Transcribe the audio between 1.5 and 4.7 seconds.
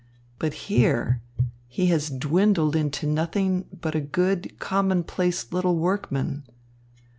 he has dwindled into nothing but a good,